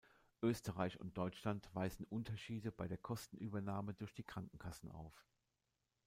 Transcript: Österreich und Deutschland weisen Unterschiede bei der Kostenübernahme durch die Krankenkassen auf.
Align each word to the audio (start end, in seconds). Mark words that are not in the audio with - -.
Österreich 0.41 0.99
und 0.99 1.15
Deutschland 1.15 1.69
weisen 1.75 2.05
Unterschiede 2.07 2.71
bei 2.71 2.87
der 2.87 2.97
Kostenübernahme 2.97 3.93
durch 3.93 4.15
die 4.15 4.23
Krankenkassen 4.23 4.89
auf. 4.89 5.27